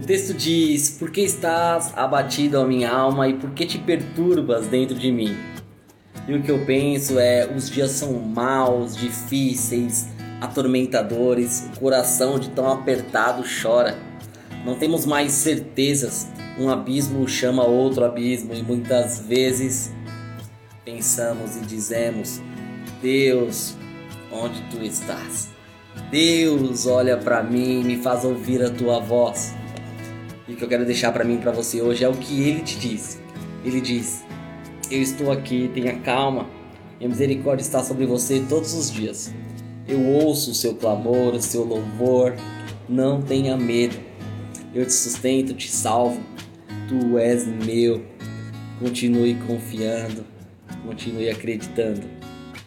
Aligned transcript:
texto 0.00 0.34
diz: 0.34 0.90
Por 0.90 1.10
que 1.10 1.22
estás 1.22 1.92
abatido 1.96 2.58
a 2.60 2.66
minha 2.66 2.90
alma 2.90 3.28
e 3.28 3.34
por 3.34 3.50
que 3.50 3.64
te 3.64 3.78
perturbas 3.78 4.66
dentro 4.66 4.94
de 4.94 5.10
mim? 5.10 5.36
E 6.28 6.34
o 6.34 6.42
que 6.42 6.50
eu 6.50 6.64
penso 6.66 7.18
é: 7.18 7.46
os 7.46 7.70
dias 7.70 7.92
são 7.92 8.12
maus, 8.14 8.96
difíceis, 8.96 10.08
atormentadores, 10.40 11.68
o 11.74 11.80
coração 11.80 12.38
de 12.38 12.50
tão 12.50 12.70
apertado 12.70 13.44
chora. 13.62 13.96
Não 14.64 14.74
temos 14.74 15.06
mais 15.06 15.32
certezas, 15.32 16.26
um 16.58 16.68
abismo 16.68 17.26
chama 17.28 17.64
outro 17.64 18.04
abismo 18.04 18.52
e 18.54 18.62
muitas 18.62 19.20
vezes 19.20 19.92
pensamos 20.84 21.56
e 21.56 21.60
dizemos: 21.60 22.40
Deus, 23.00 23.76
onde 24.32 24.60
tu 24.70 24.82
estás? 24.84 25.48
Deus, 26.10 26.86
olha 26.86 27.16
para 27.16 27.42
mim, 27.42 27.84
me 27.84 27.96
faz 27.96 28.24
ouvir 28.24 28.62
a 28.62 28.70
tua 28.70 28.98
voz. 29.00 29.54
E 30.48 30.52
o 30.52 30.56
que 30.56 30.62
eu 30.62 30.68
quero 30.68 30.84
deixar 30.84 31.12
para 31.12 31.24
mim, 31.24 31.38
para 31.38 31.50
você 31.50 31.82
hoje 31.82 32.04
é 32.04 32.08
o 32.08 32.14
que 32.14 32.48
ele 32.48 32.60
te 32.60 32.78
diz. 32.78 33.20
Ele 33.64 33.80
diz: 33.80 34.24
Eu 34.90 35.02
estou 35.02 35.32
aqui, 35.32 35.70
tenha 35.74 35.98
calma. 36.00 36.48
Minha 36.98 37.10
misericórdia 37.10 37.62
está 37.62 37.82
sobre 37.82 38.06
você 38.06 38.44
todos 38.48 38.72
os 38.74 38.90
dias. 38.90 39.32
Eu 39.88 40.00
ouço 40.00 40.52
o 40.52 40.54
seu 40.54 40.74
clamor, 40.74 41.34
o 41.34 41.42
seu 41.42 41.64
louvor. 41.64 42.34
Não 42.88 43.20
tenha 43.20 43.56
medo. 43.56 43.96
Eu 44.72 44.86
te 44.86 44.92
sustento, 44.92 45.52
te 45.52 45.70
salvo. 45.70 46.20
Tu 46.88 47.18
és 47.18 47.46
meu. 47.46 48.04
Continue 48.78 49.34
confiando, 49.46 50.24
continue 50.84 51.30
acreditando. 51.30 52.02